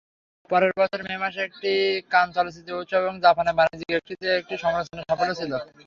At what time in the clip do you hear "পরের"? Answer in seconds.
0.49-0.71